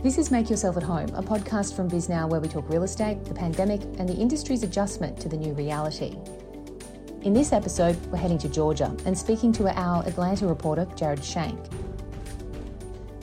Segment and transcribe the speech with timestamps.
[0.00, 3.24] This is Make Yourself at Home, a podcast from Bisnow where we talk real estate,
[3.24, 6.16] the pandemic, and the industry's adjustment to the new reality.
[7.22, 11.58] In this episode, we're heading to Georgia and speaking to our Atlanta reporter, Jared Shank.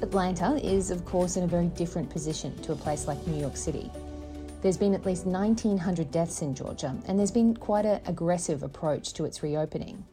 [0.01, 3.55] Atlanta is, of course, in a very different position to a place like New York
[3.55, 3.89] City.
[4.61, 9.13] There's been at least 1,900 deaths in Georgia, and there's been quite an aggressive approach
[9.13, 10.03] to its reopening.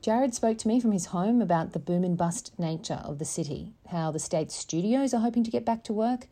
[0.00, 3.24] Jared spoke to me from his home about the boom and bust nature of the
[3.24, 6.28] city, how the state's studios are hoping to get back to work,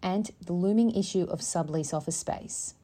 [0.00, 2.74] and the looming issue of sublease office space.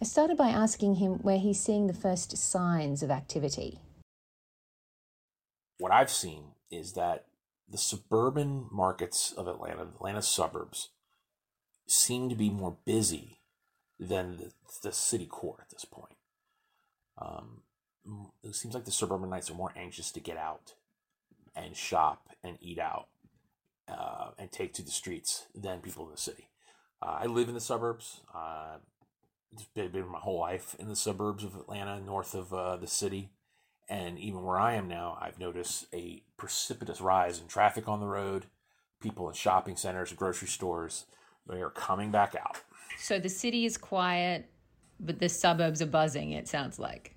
[0.00, 3.78] I started by asking him where he's seeing the first signs of activity.
[5.78, 7.26] What I've seen is that
[7.68, 10.88] the suburban markets of Atlanta, Atlanta suburbs,
[11.86, 13.40] seem to be more busy
[14.00, 16.16] than the, the city core at this point.
[17.18, 17.62] Um,
[18.42, 20.74] it seems like the suburbanites are more anxious to get out
[21.54, 23.08] and shop and eat out
[23.88, 26.48] uh, and take to the streets than people in the city.
[27.00, 28.20] Uh, I live in the suburbs.
[28.34, 28.76] Uh,
[29.52, 33.30] it's been, my whole life in the suburbs of Atlanta, north of uh, the city.
[33.88, 38.06] And even where I am now, I've noticed a precipitous rise in traffic on the
[38.06, 38.46] road.
[39.00, 41.06] People in shopping centers, grocery stores,
[41.48, 42.60] they are coming back out.
[42.98, 44.48] So the city is quiet,
[45.00, 47.16] but the suburbs are buzzing, it sounds like.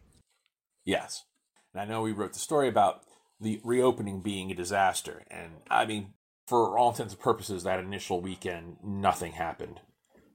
[0.85, 1.25] Yes.
[1.73, 3.03] And I know we wrote the story about
[3.41, 5.23] the reopening being a disaster.
[5.29, 6.13] And I mean,
[6.47, 9.81] for all intents and purposes, that initial weekend, nothing happened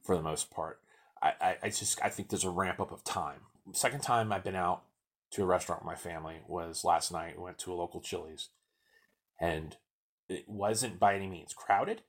[0.03, 0.79] for the most part.
[1.21, 3.41] I, I, I just I think there's a ramp up of time.
[3.73, 4.83] Second time I've been out
[5.31, 7.37] to a restaurant with my family was last night.
[7.37, 8.49] We went to a local Chili's,
[9.39, 9.77] and
[10.27, 12.01] it wasn't by any means crowded,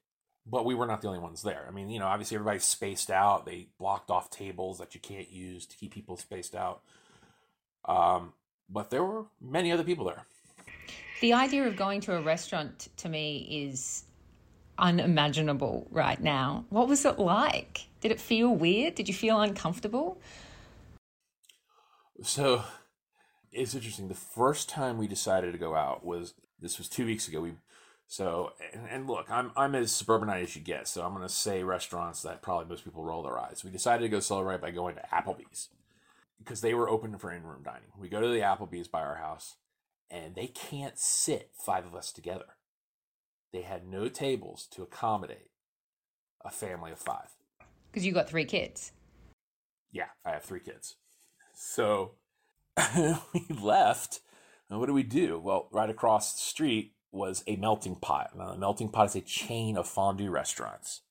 [0.46, 1.66] but we were not the only ones there.
[1.68, 3.46] I mean, you know, obviously everybody's spaced out.
[3.46, 6.82] They blocked off tables that you can't use to keep people spaced out.
[7.84, 8.32] Um,
[8.68, 10.24] but there were many other people there.
[11.20, 14.04] The idea of going to a restaurant to me is
[14.78, 16.64] unimaginable right now.
[16.70, 17.86] What was it like?
[18.00, 18.94] Did it feel weird?
[18.96, 20.20] Did you feel uncomfortable?
[22.22, 22.64] So
[23.52, 24.08] it's interesting.
[24.08, 27.40] The first time we decided to go out was this was two weeks ago.
[27.40, 27.52] We
[28.06, 31.62] so and, and look, I'm I'm as suburbanite as you get, so I'm gonna say
[31.62, 33.62] restaurants that probably most people roll their eyes.
[33.64, 35.68] We decided to go celebrate by going to Applebee's
[36.44, 37.88] because they were open for in room dining.
[37.98, 39.56] We go to the Applebee's by our house,
[40.10, 42.56] and they can't sit five of us together.
[43.52, 45.50] They had no tables to accommodate
[46.44, 47.28] a family of five.
[47.90, 48.92] Because you got three kids.
[49.90, 50.96] Yeah, I have three kids.
[51.54, 52.12] So
[52.96, 54.20] we left.
[54.70, 55.38] And what do we do?
[55.38, 58.30] Well, right across the street was a melting pot.
[58.36, 61.02] Now, the melting pot is a chain of fondue restaurants.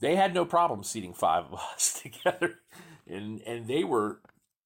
[0.00, 2.60] They had no problem seating five of us together,
[3.06, 4.20] and and they were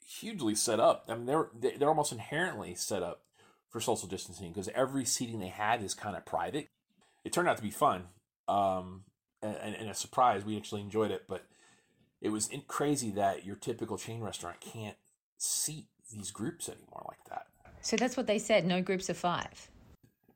[0.04, 1.04] hugely set up.
[1.08, 3.22] I mean, they're they're almost inherently set up
[3.70, 6.68] for social distancing because every seating they had is kind of private.
[7.24, 8.04] It turned out to be fun
[8.46, 9.04] um,
[9.42, 10.44] and, and, a surprise.
[10.44, 11.46] We actually enjoyed it, but
[12.20, 14.96] it was crazy that your typical chain restaurant can't
[15.38, 17.46] seat these groups anymore like that.
[17.80, 18.64] So that's what they said.
[18.64, 19.70] No groups of five.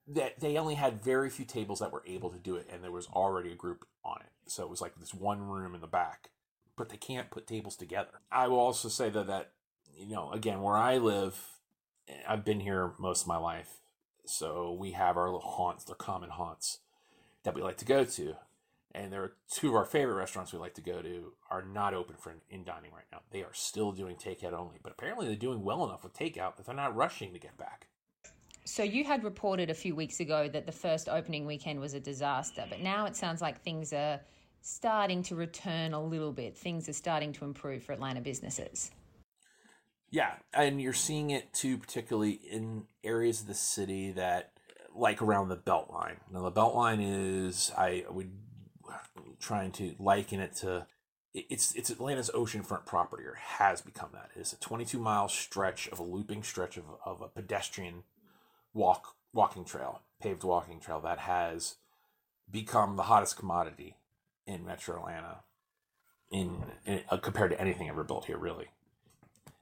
[0.09, 2.91] That they only had very few tables that were able to do it, and there
[2.91, 4.51] was already a group on it.
[4.51, 6.31] So it was like this one room in the back,
[6.77, 8.21] but they can't put tables together.
[8.33, 9.53] I will also say that that
[9.99, 11.39] you know, again, where I live,
[12.09, 13.79] eh, I've been here most of my life.
[14.25, 16.79] So we have our little haunts, they're common haunts
[17.45, 18.35] that we like to go to.
[18.95, 21.95] And there are two of our favorite restaurants we like to go to are not
[21.95, 23.21] open for in dining right now.
[23.31, 26.67] They are still doing takeout only, but apparently they're doing well enough with takeout that
[26.67, 27.87] they're not rushing to get back.
[28.65, 32.01] So you had reported a few weeks ago that the first opening weekend was a
[32.01, 34.21] disaster, but now it sounds like things are
[34.61, 36.57] starting to return a little bit.
[36.57, 38.91] Things are starting to improve for Atlanta businesses.
[40.11, 44.53] Yeah, and you're seeing it too, particularly in areas of the city that,
[44.95, 46.17] like around the Beltline.
[46.33, 48.31] Now, the Beltline is I would
[49.39, 50.87] trying to liken it to
[51.35, 54.31] it's it's Atlanta's oceanfront property, or has become that.
[54.35, 58.05] It's a 22 mile stretch of a looping stretch of, of a pedestrian
[58.73, 61.77] walk walking trail, paved walking trail that has
[62.51, 63.97] become the hottest commodity
[64.47, 65.41] in Metro Atlanta
[66.31, 68.69] in, in uh, compared to anything ever built here, really.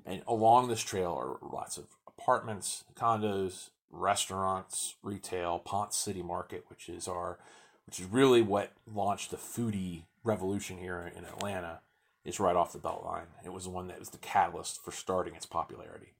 [0.06, 6.88] And along this trail are lots of apartments, condos, restaurants, retail, Ponce City Market, which
[6.88, 7.38] is our
[7.86, 11.80] which is really what launched the foodie revolution here in Atlanta,
[12.24, 13.26] is right off the Beltline.
[13.44, 16.14] It was the one that was the catalyst for starting its popularity.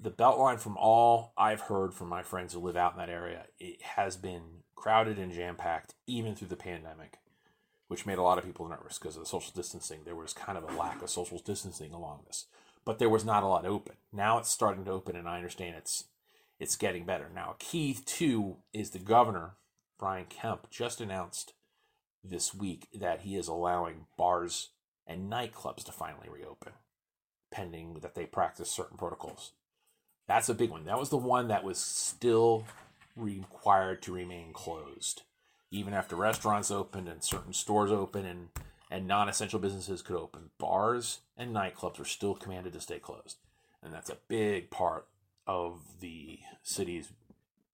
[0.00, 3.46] The Beltline, from all I've heard from my friends who live out in that area,
[3.58, 7.18] it has been crowded and jam packed even through the pandemic,
[7.88, 10.02] which made a lot of people nervous because of the social distancing.
[10.04, 12.46] There was kind of a lack of social distancing along this
[12.88, 13.96] but there was not a lot open.
[14.14, 16.04] Now it's starting to open, and I understand it's
[16.58, 17.26] it's getting better.
[17.32, 19.56] Now, key too is the governor
[19.98, 21.52] Brian Kemp just announced
[22.24, 24.70] this week that he is allowing bars
[25.06, 26.72] and nightclubs to finally reopen,
[27.50, 29.52] pending that they practice certain protocols.
[30.26, 30.86] That's a big one.
[30.86, 32.64] That was the one that was still
[33.14, 35.24] required to remain closed,
[35.70, 38.48] even after restaurants opened and certain stores opened and,
[38.90, 40.50] and non essential businesses could open.
[40.58, 43.38] Bars and nightclubs were still commanded to stay closed.
[43.82, 45.06] And that's a big part
[45.46, 47.12] of the city's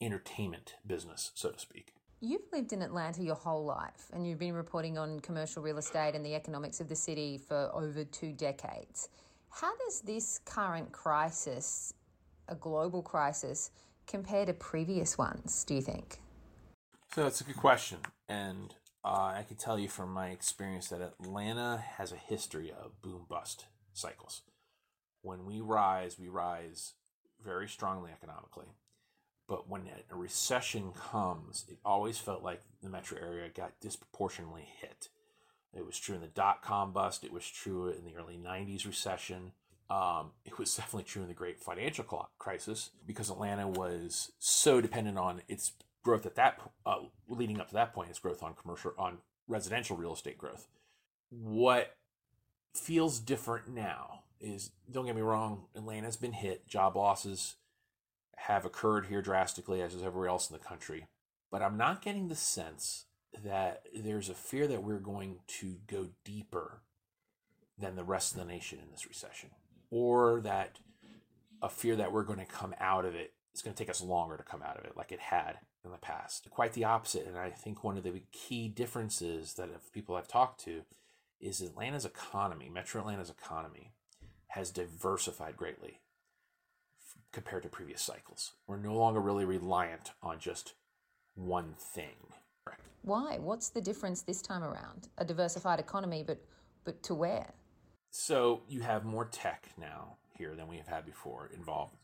[0.01, 1.95] entertainment business, so to speak.
[2.21, 6.15] You've lived in Atlanta your whole life and you've been reporting on commercial real estate
[6.15, 9.09] and the economics of the city for over two decades.
[9.51, 11.95] How does this current crisis,
[12.49, 13.71] a global crisis,
[14.07, 16.19] compare to previous ones, do you think?
[17.15, 17.99] So that's a good question.
[18.29, 18.75] And
[19.05, 23.27] uh, I can tell you from my experience that Atlanta has a history of boom
[23.29, 24.43] bust cycles.
[25.21, 26.95] When we rise, we rise
[27.45, 28.69] very strongly economically.
[29.47, 35.09] But when a recession comes, it always felt like the metro area got disproportionately hit.
[35.75, 37.25] It was true in the dot com bust.
[37.25, 39.53] It was true in the early 90s recession.
[39.91, 45.19] Um, it was definitely true in the great financial crisis because Atlanta was so dependent
[45.19, 45.73] on its
[46.05, 46.99] growth at that uh,
[47.29, 49.19] leading up to that point, is growth on commercial on
[49.49, 50.69] residential real estate growth.
[51.31, 51.97] What
[52.75, 57.57] feels different now is don't get me wrong, Atlanta's been hit, job losses
[58.37, 61.07] have occurred here drastically, as is everywhere else in the country.
[61.51, 63.07] But I'm not getting the sense
[63.45, 66.83] that there's a fear that we're going to go deeper
[67.79, 69.51] than the rest of the nation in this recession,
[69.91, 70.79] or that
[71.63, 73.33] a fear that we're going to come out of it.
[73.53, 75.91] It's going to take us longer to come out of it, like it had in
[75.91, 76.49] the past.
[76.51, 77.27] Quite the opposite.
[77.27, 80.83] And I think one of the key differences that if people I've talked to
[81.41, 83.93] is Atlanta's economy, Metro Atlanta's economy,
[84.49, 86.01] has diversified greatly
[87.33, 88.53] compared to previous cycles.
[88.67, 90.75] We're no longer really reliant on just
[91.35, 92.33] one thing.
[93.03, 93.39] Why?
[93.39, 95.09] What's the difference this time around?
[95.19, 96.39] A diversified economy, but
[96.85, 97.53] but to where?
[98.11, 101.95] So you have more tech now here than we have had before involved.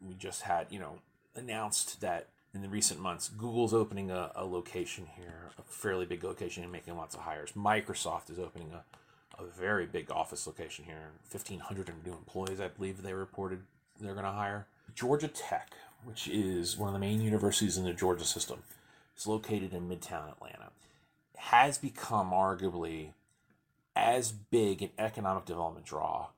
[0.00, 0.98] We just had, you know,
[1.34, 6.24] announced that in the recent months, Google's opening a, a location here, a fairly big
[6.24, 7.52] location, and making lots of hires.
[7.52, 13.02] Microsoft is opening a, a very big office location here, 1,500 new employees, I believe
[13.02, 13.60] they reported
[14.00, 14.66] they're going to hire.
[14.94, 15.74] Georgia Tech,
[16.04, 18.62] which is one of the main universities in the Georgia system,
[19.16, 20.70] is located in Midtown Atlanta,
[21.36, 23.10] has become arguably
[23.94, 26.28] as big an economic development draw,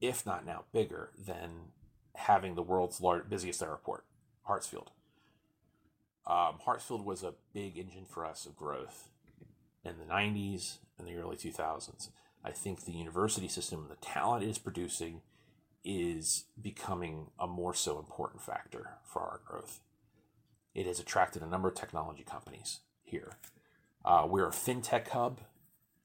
[0.00, 1.50] if not now bigger, than
[2.14, 4.04] having the world's largest, busiest airport,
[4.48, 4.88] Hartsfield.
[6.26, 9.08] Um, Hartsfield was a big engine for us of growth
[9.84, 12.10] in the 90s and the early 2000s.
[12.44, 15.22] I think the university system, and the talent it is producing,
[15.84, 19.80] is becoming a more so important factor for our growth.
[20.74, 23.36] It has attracted a number of technology companies here.
[24.04, 25.40] Uh, we're a fintech hub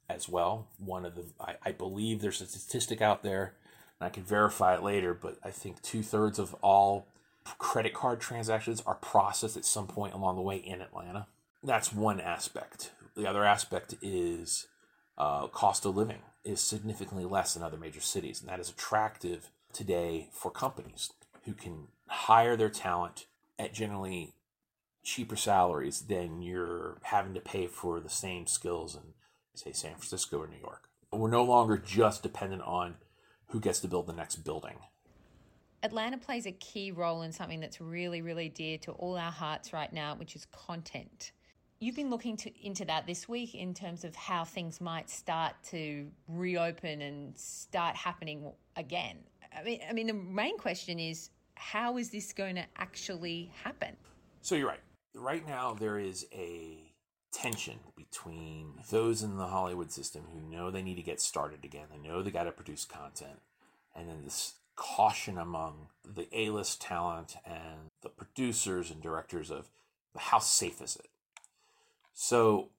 [0.09, 0.67] as well.
[0.77, 3.55] One of the, I, I, believe there's a statistic out there,
[3.99, 7.07] and I can verify it later, but I think two thirds of all
[7.57, 11.27] credit card transactions are processed at some point along the way in Atlanta.
[11.63, 12.91] That's one aspect.
[13.15, 14.67] The other aspect is
[15.17, 19.49] uh, cost of living is significantly less than other major cities, and that is attractive
[19.73, 21.11] today for companies
[21.45, 23.25] who can hire their talent
[23.59, 24.33] at generally
[25.03, 29.01] cheaper salaries than you're having to pay for the same skills in,
[29.55, 30.89] say, San Francisco or New York.
[31.11, 32.95] We're no longer just dependent on
[33.47, 34.79] who gets to build the next building.
[35.83, 39.73] Atlanta plays a key role in something that's really, really dear to all our hearts
[39.73, 41.31] right now, which is content.
[41.79, 45.53] You've been looking to, into that this week in terms of how things might start
[45.69, 49.17] to reopen and start happening again.
[49.55, 53.95] I mean, I mean, the main question is how is this going to actually happen?
[54.41, 54.79] So you're right.
[55.13, 56.77] Right now, there is a
[57.31, 61.85] tension between those in the Hollywood system who know they need to get started again.
[61.91, 63.39] They know they got to produce content,
[63.95, 69.67] and then this caution among the A-list talent and the producers and directors of
[70.15, 71.09] how safe is it.
[72.13, 72.69] So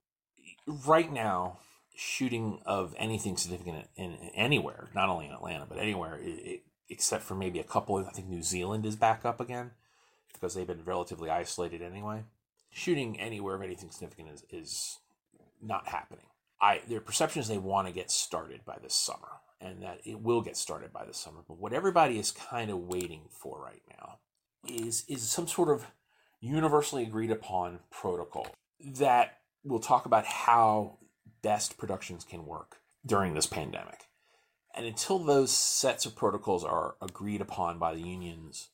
[0.67, 1.59] right now,
[1.95, 6.63] shooting of anything significant in, in, anywhere, not only in Atlanta but anywhere, it, it,
[6.89, 7.99] except for maybe a couple.
[7.99, 9.73] I think New Zealand is back up again
[10.33, 12.23] because they've been relatively isolated anyway.
[12.71, 14.99] Shooting anywhere of anything significant is, is
[15.61, 16.27] not happening.
[16.61, 19.29] I their perception is they want to get started by this summer,
[19.61, 21.41] and that it will get started by the summer.
[21.47, 24.19] But what everybody is kind of waiting for right now
[24.69, 25.87] is is some sort of
[26.41, 28.47] universally agreed upon protocol
[28.81, 30.99] that will talk about how
[31.43, 34.05] best productions can work during this pandemic.
[34.75, 38.69] And until those sets of protocols are agreed upon by the unions,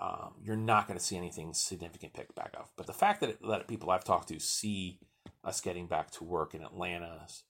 [0.00, 2.70] um, you're not going to see anything significant picked back up.
[2.76, 5.00] But the fact that, it, that people I've talked to see
[5.44, 7.44] us getting back to work in Atlanta's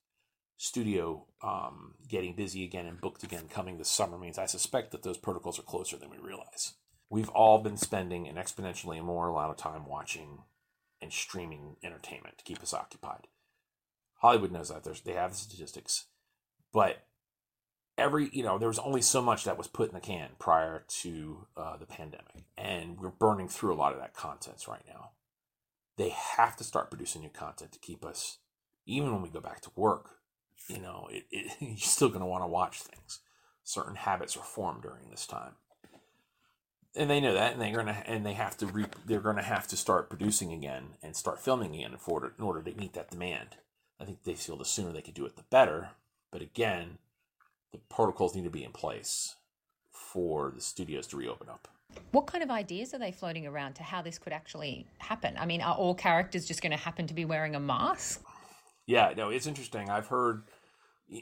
[0.59, 5.03] studio um, getting busy again and booked again coming this summer means I suspect that
[5.03, 6.73] those protocols are closer than we realize.
[7.09, 10.39] We've all been spending an exponentially more amount of time watching
[11.01, 13.27] and streaming entertainment to keep us occupied.
[14.15, 14.83] Hollywood knows that.
[14.83, 16.07] There's, they have the statistics.
[16.73, 17.05] But
[17.97, 20.83] every, you know, there was only so much that was put in the can prior
[21.01, 22.43] to uh, the pandemic.
[22.57, 25.11] And we're burning through a lot of that content right now.
[25.95, 28.39] They have to start producing new content to keep us,
[28.85, 30.18] even when we go back to work,
[30.67, 33.19] you know, it, it, you're still going to want to watch things.
[33.63, 35.53] Certain habits are formed during this time
[36.95, 39.67] and they know that, and they're gonna and they have to re, they're gonna have
[39.67, 43.11] to start producing again and start filming again in order in order to meet that
[43.11, 43.57] demand.
[43.99, 45.89] I think they feel the sooner they can do it, the better.
[46.31, 46.97] But again,
[47.71, 49.35] the protocols need to be in place
[49.91, 51.67] for the studios to reopen up.
[52.11, 55.35] What kind of ideas are they floating around to how this could actually happen?
[55.37, 58.23] I mean, are all characters just going to happen to be wearing a mask?
[58.89, 59.87] Yeah, no, it's interesting.
[59.91, 60.45] I've heard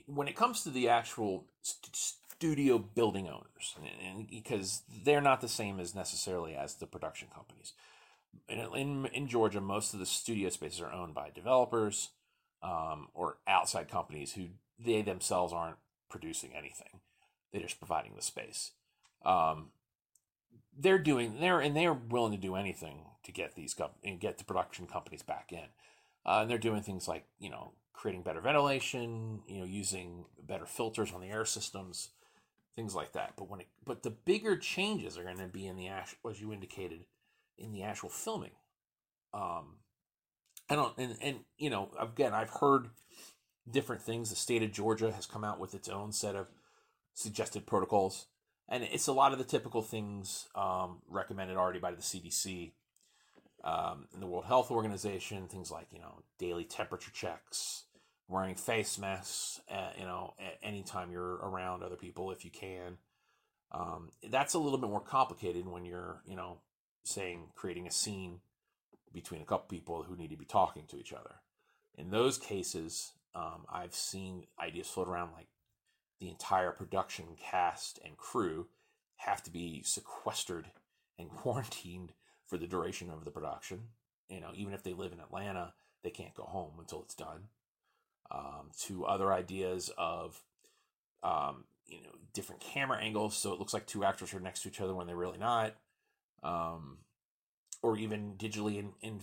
[0.05, 5.50] when it comes to the actual st- studio building owners, and, because they're not the
[5.50, 7.74] same as necessarily as the production companies.
[8.47, 12.12] In, in, in Georgia, most of the studio spaces are owned by developers
[12.63, 14.45] um, or outside companies who
[14.79, 15.75] they themselves aren't
[16.09, 17.01] producing anything.
[17.51, 18.71] They're just providing the space.
[19.25, 19.71] Um,
[20.79, 24.45] they're doing they're and they're willing to do anything to get these and get the
[24.45, 25.67] production companies back in.
[26.27, 30.65] Uh, and they're doing things like you know creating better ventilation, you know, using better
[30.65, 32.10] filters on the air systems,
[32.75, 33.34] things like that.
[33.36, 36.53] But when it but the bigger changes are going to be in the as you
[36.53, 37.05] indicated,
[37.57, 38.51] in the actual filming.
[39.34, 39.77] Um,
[40.69, 42.89] I don't and and you know again I've heard
[43.69, 44.29] different things.
[44.29, 46.48] The state of Georgia has come out with its own set of
[47.13, 48.27] suggested protocols,
[48.69, 52.74] and it's a lot of the typical things um, recommended already by the CDC
[53.64, 55.48] um, the World Health Organization.
[55.48, 57.84] Things like you know daily temperature checks,
[58.28, 59.62] wearing face masks.
[59.70, 62.98] At, you know, at anytime you're around other people, if you can.
[63.72, 66.60] Um, that's a little bit more complicated when you're you know
[67.04, 68.40] saying creating a scene
[69.14, 71.36] between a couple people who need to be talking to each other.
[71.98, 75.48] In those cases, um, I've seen ideas float around like
[76.20, 78.68] the entire production cast and crew
[79.18, 80.72] have to be sequestered
[81.18, 82.14] and quarantined
[82.48, 83.82] for the duration of the production.
[84.30, 85.74] You know, even if they live in Atlanta,
[86.04, 87.50] they can't go home until it's done.
[88.30, 90.42] Um, to other ideas of,
[91.24, 94.70] um, you know, different camera angles, so it looks like two actors are next to
[94.70, 95.75] each other when they're really not.
[96.44, 96.98] Um,
[97.82, 99.22] or even digitally in, in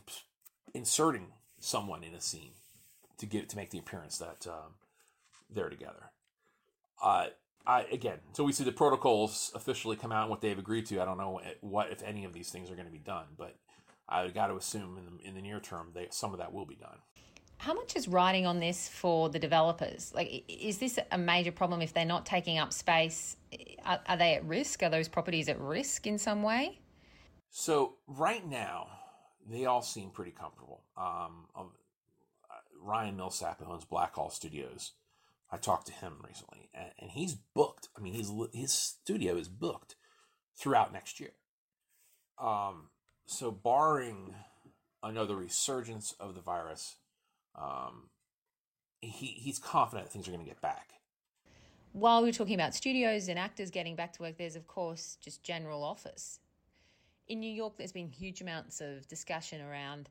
[0.72, 1.26] inserting
[1.58, 2.52] someone in a scene
[3.18, 4.74] to get to make the appearance that um,
[5.50, 6.10] they're together.
[7.02, 7.26] Uh,
[7.66, 11.00] I again, so we see the protocols officially come out and what they've agreed to.
[11.00, 13.56] I don't know what if any of these things are going to be done, but
[14.08, 16.66] I got to assume in the in the near term, they, some of that will
[16.66, 16.98] be done.
[17.58, 20.12] How much is riding on this for the developers?
[20.14, 23.36] Like, is this a major problem if they're not taking up space?
[23.84, 24.82] Are, are they at risk?
[24.82, 26.80] Are those properties at risk in some way?
[27.50, 28.88] So right now,
[29.48, 30.82] they all seem pretty comfortable.
[30.96, 31.62] Um, uh,
[32.82, 34.92] Ryan Millsap, who owns Blackhall Studios,
[35.54, 37.88] I talked to him recently, and, he's booked.
[37.96, 39.96] I mean, his his studio is booked
[40.58, 41.32] throughout next year.
[42.38, 42.88] Um,
[43.26, 44.34] so barring
[45.02, 46.96] another resurgence of the virus,
[47.54, 48.10] um,
[49.00, 50.90] he he's confident things are going to get back.
[51.92, 55.44] While we're talking about studios and actors getting back to work, there's of course just
[55.44, 56.40] general office
[57.28, 60.08] in New York, there's been huge amounts of discussion around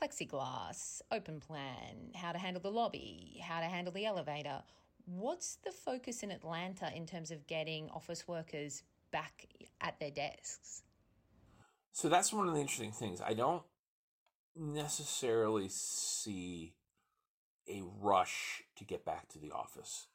[0.00, 4.62] plexiglass, open plan, how to handle the lobby, how to handle the elevator.
[5.06, 9.46] What's the focus in Atlanta in terms of getting office workers back
[9.80, 10.82] at their desks?
[11.92, 13.20] So that's one of the interesting things.
[13.20, 13.62] I don't
[14.56, 16.74] necessarily see
[17.68, 20.06] a rush to get back to the office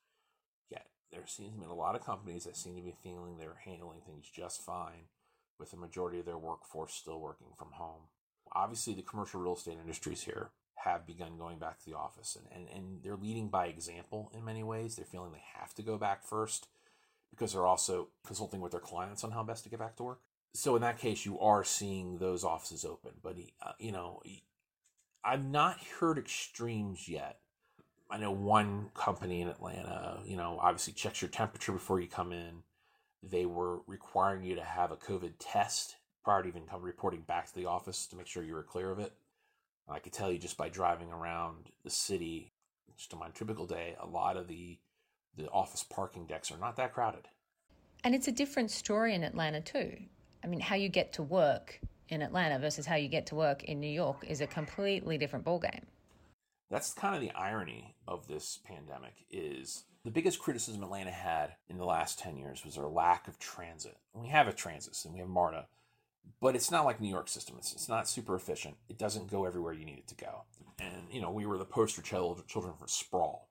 [0.70, 0.88] yet.
[1.12, 4.02] There seems to be a lot of companies that seem to be feeling they're handling
[4.06, 5.08] things just fine
[5.60, 8.04] with the majority of their workforce still working from home.
[8.52, 10.50] Obviously, the commercial real estate industry is here
[10.84, 14.46] have begun going back to the office, and, and, and they're leading by example in
[14.46, 14.96] many ways.
[14.96, 16.68] They're feeling they have to go back first
[17.32, 20.20] because they're also consulting with their clients on how best to get back to work.
[20.54, 23.12] So, in that case, you are seeing those offices open.
[23.22, 24.22] But, uh, you know,
[25.24, 27.40] I've not heard extremes yet.
[28.10, 32.32] I know one company in Atlanta, you know, obviously checks your temperature before you come
[32.32, 32.64] in
[33.24, 37.48] they were requiring you to have a COVID test prior to even come reporting back
[37.48, 39.14] to the office to make sure you were clear of it.
[39.90, 42.52] I could tell you just by driving around the city,
[42.98, 44.78] just on my typical day, a lot of the
[45.38, 47.28] the office parking decks are not that crowded.
[48.04, 49.96] And it's a different story in Atlanta too.
[50.44, 51.80] I mean, how you get to work
[52.10, 55.46] in Atlanta versus how you get to work in New York is a completely different
[55.46, 55.84] ballgame.
[56.70, 61.78] That's kind of the irony of this pandemic is the biggest criticism Atlanta had in
[61.78, 63.98] the last 10 years was our lack of transit.
[64.14, 65.68] And we have a transit system, we have MARTA,
[66.42, 67.56] but it's not like New York system.
[67.58, 68.76] It's, it's not super efficient.
[68.88, 70.44] It doesn't go everywhere you need it to go.
[70.80, 73.50] And, you know, we were the poster child, children for sprawl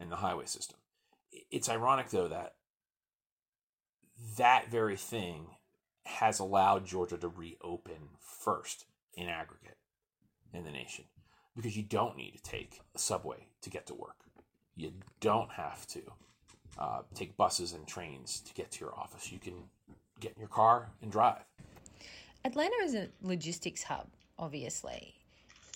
[0.00, 0.78] in the highway system.
[1.50, 2.54] It's ironic, though, that
[4.36, 5.46] that very thing
[6.04, 9.76] has allowed Georgia to reopen first in aggregate
[10.52, 11.04] in the nation
[11.54, 14.16] because you don't need to take a subway to get to work.
[14.76, 16.00] You don't have to
[16.78, 19.32] uh, take buses and trains to get to your office.
[19.32, 19.64] You can
[20.20, 21.44] get in your car and drive.
[22.48, 24.06] Atlanta is a logistics hub,
[24.38, 25.14] obviously.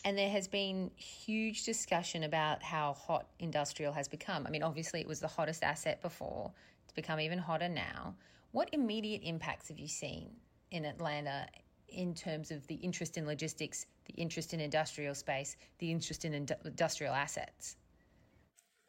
[0.07, 4.47] And there has been huge discussion about how hot industrial has become.
[4.47, 6.51] I mean, obviously, it was the hottest asset before,
[6.83, 8.15] it's become even hotter now.
[8.53, 10.31] What immediate impacts have you seen
[10.71, 11.47] in Atlanta
[11.89, 16.33] in terms of the interest in logistics, the interest in industrial space, the interest in
[16.33, 17.77] industrial assets?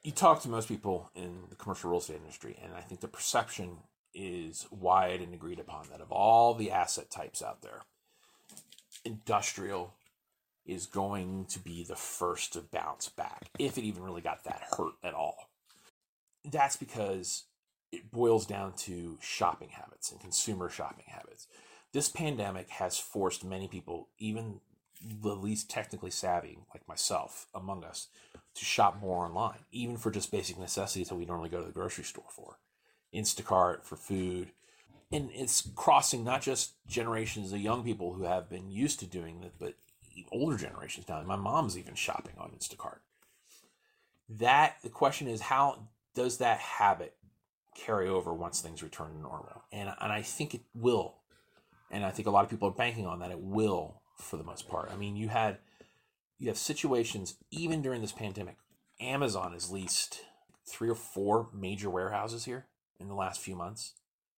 [0.03, 3.09] You talk to most people in the commercial real estate industry, and I think the
[3.09, 3.79] perception
[4.13, 7.81] is wide and agreed upon that of all the asset types out there,
[9.05, 9.93] industrial
[10.65, 14.61] is going to be the first to bounce back, if it even really got that
[14.77, 15.49] hurt at all.
[16.45, 17.43] That's because
[17.91, 21.47] it boils down to shopping habits and consumer shopping habits.
[21.91, 24.61] This pandemic has forced many people, even
[25.21, 28.07] the least technically savvy, like myself, among us,
[28.55, 31.71] to shop more online, even for just basic necessities that we normally go to the
[31.71, 32.57] grocery store for.
[33.13, 34.51] Instacart for food.
[35.11, 39.41] And it's crossing not just generations of young people who have been used to doing
[39.41, 39.75] this, but
[40.31, 41.21] older generations now.
[41.23, 42.99] My mom's even shopping on Instacart.
[44.29, 47.15] That the question is how does that habit
[47.75, 49.63] carry over once things return to normal?
[49.71, 51.17] And and I think it will.
[51.91, 54.43] And I think a lot of people are banking on that it will for the
[54.43, 54.89] most part.
[54.91, 55.59] I mean, you had
[56.39, 58.57] you have situations even during this pandemic.
[58.99, 60.21] Amazon has leased
[60.65, 62.67] three or four major warehouses here
[62.99, 63.93] in the last few months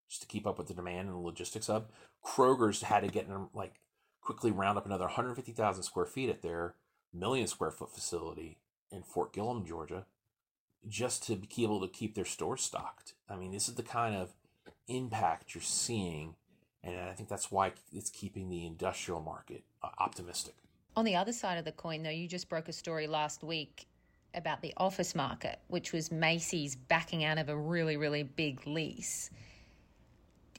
[0.10, 1.90] just to keep up with the demand and the logistics hub.
[2.24, 3.82] Kroger's had to get in, like
[4.22, 6.76] quickly round up another 150,000 square feet at their
[7.14, 8.58] million square foot facility
[8.92, 10.06] in Fort Gillem, Georgia,
[10.88, 13.14] just to be able to keep their stores stocked.
[13.30, 14.34] I mean, this is the kind of
[14.88, 16.36] impact you're seeing,
[16.84, 20.56] and I think that's why it's keeping the industrial market uh, optimistic.
[20.96, 23.88] On the other side of the coin, though, you just broke a story last week
[24.36, 29.30] about the office market, which was Macy's backing out of a really, really big lease.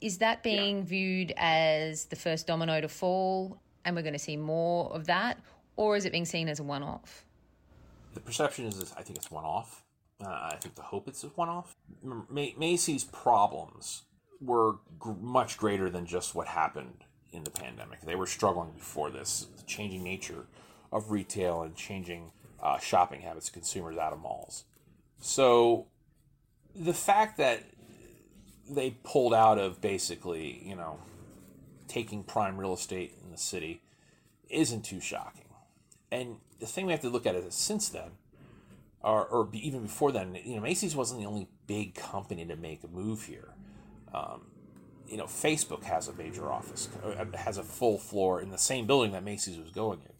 [0.00, 0.84] Is that being yeah.
[0.84, 5.38] viewed as the first domino to fall and we're going to see more of that?
[5.76, 7.24] Or is it being seen as a one off?
[8.14, 9.84] The perception is, I think it's one off.
[10.24, 11.76] Uh, I think the hope it's a one off.
[12.30, 14.02] Macy's problems
[14.40, 18.00] were gr- much greater than just what happened in the pandemic.
[18.00, 20.46] They were struggling before this, the changing nature
[20.92, 22.30] of retail and changing
[22.62, 24.64] uh, shopping habits of consumers out of malls.
[25.20, 25.86] So
[26.74, 27.62] the fact that
[28.68, 30.98] they pulled out of basically, you know,
[31.88, 33.82] taking prime real estate in the city
[34.48, 35.44] isn't too shocking.
[36.10, 38.10] And the thing we have to look at is since then,
[39.02, 42.82] or, or even before then, you know, Macy's wasn't the only big company to make
[42.82, 43.50] a move here.
[44.12, 44.46] Um,
[45.08, 48.86] you know, Facebook has a major office, uh, has a full floor in the same
[48.86, 50.15] building that Macy's was going in.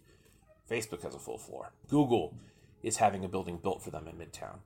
[0.70, 1.72] Facebook has a full floor.
[1.88, 2.35] Google
[2.83, 4.59] is having a building built for them in Midtown.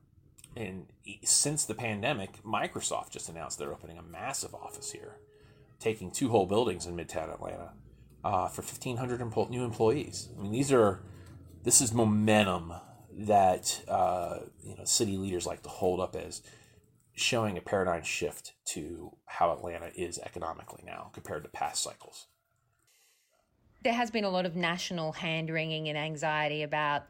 [0.55, 0.87] And
[1.23, 5.17] since the pandemic, Microsoft just announced they're opening a massive office here,
[5.79, 7.71] taking two whole buildings in Midtown Atlanta
[8.23, 10.29] uh, for 1,500 empo- new employees.
[10.37, 11.01] I mean, these are
[11.63, 12.73] this is momentum
[13.13, 16.41] that uh, you know city leaders like to hold up as
[17.13, 22.27] showing a paradigm shift to how Atlanta is economically now compared to past cycles
[23.83, 27.03] there has been a lot of national hand wringing and anxiety about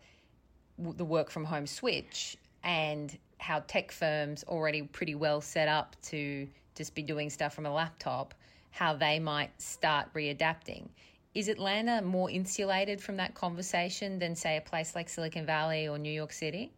[0.78, 6.48] the work from home switch and how tech firms already pretty well set up to
[6.76, 8.34] just be doing stuff from a laptop,
[8.70, 10.88] how they might start readapting.
[11.34, 15.98] Is Atlanta more insulated from that conversation than, say, a place like Silicon Valley or
[15.98, 16.72] New York City?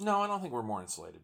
[0.00, 1.20] No, I don't think we're more insulated.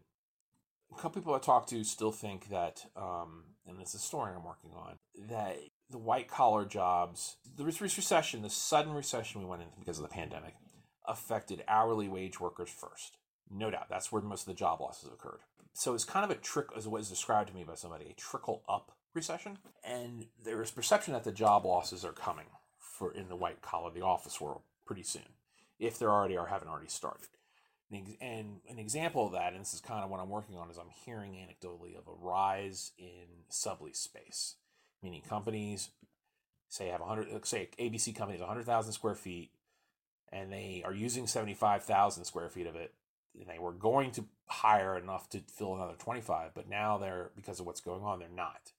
[0.91, 4.43] A couple people I talk to still think that, um, and it's a story I'm
[4.43, 4.95] working on,
[5.29, 5.57] that
[5.89, 10.09] the white collar jobs, the recession, the sudden recession we went into because of the
[10.09, 10.55] pandemic,
[11.07, 13.17] affected hourly wage workers first.
[13.49, 15.39] No doubt, that's where most of the job losses occurred.
[15.73, 18.63] So it's kind of a trick, as was described to me by somebody, a trickle
[18.69, 19.57] up recession.
[19.83, 22.47] And there is perception that the job losses are coming
[22.77, 25.33] for in the white collar, the office world, pretty soon,
[25.79, 27.29] if they already or haven't already started.
[27.91, 30.77] And an example of that, and this is kind of what I'm working on, is
[30.77, 34.55] I'm hearing anecdotally of a rise in sublease space
[35.01, 35.89] meaning companies
[36.69, 39.51] say have 100 say ABC company has 100,000 square feet
[40.31, 42.93] and they are using 75,000 square feet of it.
[43.39, 47.59] And they were going to hire enough to fill another 25, but now they're, because
[47.59, 48.73] of what's going on, they're not.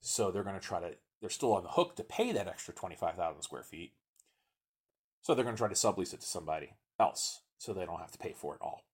[0.00, 2.74] So they're going to try to, they're still on the hook to pay that extra
[2.74, 3.92] 25,000 square feet.
[5.22, 8.12] So they're going to try to sublease it to somebody else so they don't have
[8.12, 8.84] to pay for it all.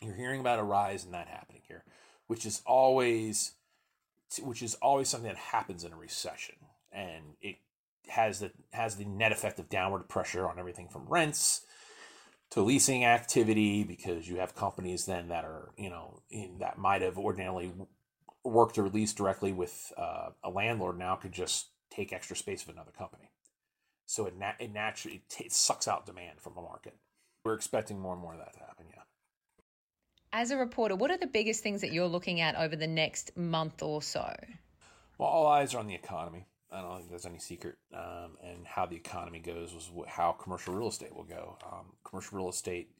[0.00, 1.84] You're hearing about a rise in that happening here,
[2.26, 3.52] which is always
[4.38, 6.56] which is always something that happens in a recession
[6.92, 7.56] and it
[8.08, 11.62] has the has the net effect of downward pressure on everything from rents
[12.50, 17.02] to leasing activity because you have companies then that are you know in, that might
[17.02, 17.72] have ordinarily
[18.44, 22.70] worked or leased directly with uh, a landlord now could just take extra space of
[22.70, 23.30] another company.
[24.06, 26.96] So it, nat- it naturally it, t- it sucks out demand from the market.
[27.44, 28.99] We're expecting more and more of that to happen yeah
[30.32, 33.36] as a reporter, what are the biggest things that you're looking at over the next
[33.36, 34.34] month or so?
[35.18, 36.46] Well, all eyes are on the economy.
[36.72, 37.76] I don't think there's any secret.
[37.92, 41.58] Um, and how the economy goes was how commercial real estate will go.
[41.66, 42.90] Um, commercial real estate,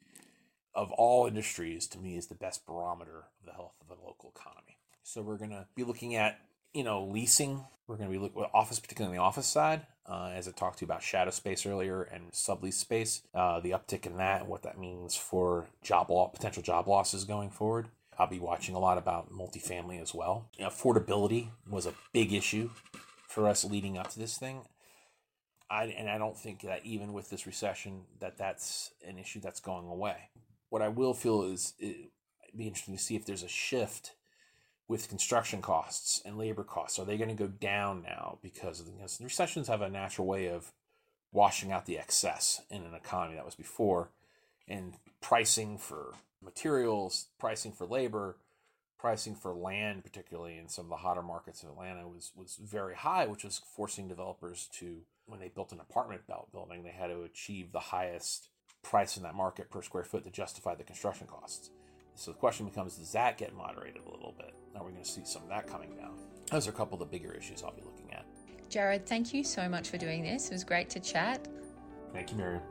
[0.75, 4.33] of all industries, to me, is the best barometer of the health of the local
[4.35, 4.77] economy.
[5.03, 6.39] So we're going to be looking at,
[6.73, 7.65] you know, leasing.
[7.87, 10.51] We're going to be looking at office, particularly on the office side, uh, as I
[10.51, 14.41] talked to you about shadow space earlier and sublease space, uh, the uptick in that
[14.41, 17.87] and what that means for job law, potential job losses going forward.
[18.17, 20.49] I'll be watching a lot about multifamily as well.
[20.59, 22.69] Affordability was a big issue
[23.27, 24.61] for us leading up to this thing.
[25.69, 29.61] I, and I don't think that even with this recession that that's an issue that's
[29.61, 30.29] going away.
[30.69, 32.09] What I will feel is it'd
[32.55, 34.15] be interesting to see if there's a shift
[34.91, 36.99] with construction costs and labor costs?
[36.99, 40.27] Are they going to go down now because of the, because recessions have a natural
[40.27, 40.73] way of
[41.31, 44.09] washing out the excess in an economy that was before,
[44.67, 48.35] and pricing for materials, pricing for labor,
[48.99, 52.95] pricing for land, particularly in some of the hotter markets of Atlanta, was was very
[52.95, 57.07] high, which was forcing developers to when they built an apartment belt building, they had
[57.07, 58.49] to achieve the highest
[58.83, 61.69] price in that market per square foot to justify the construction costs.
[62.15, 64.53] So the question becomes does that get moderated a little bit?
[64.75, 66.17] Are we're going to see some of that coming down?
[66.49, 68.25] Those are a couple of the bigger issues I'll be looking at.
[68.69, 70.47] Jared, thank you so much for doing this.
[70.47, 71.47] It was great to chat.
[72.13, 72.61] Thank you, Miriam.